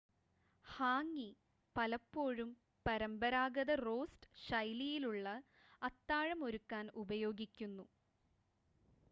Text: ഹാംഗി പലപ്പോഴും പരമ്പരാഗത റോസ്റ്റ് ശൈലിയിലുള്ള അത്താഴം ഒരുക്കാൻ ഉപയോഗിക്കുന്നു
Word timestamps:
ഹാംഗി 0.65 1.27
പലപ്പോഴും 1.75 2.49
പരമ്പരാഗത 2.85 3.75
റോസ്റ്റ് 3.83 4.31
ശൈലിയിലുള്ള 4.45 5.27
അത്താഴം 5.81 6.43
ഒരുക്കാൻ 6.49 6.87
ഉപയോഗിക്കുന്നു 7.03 7.87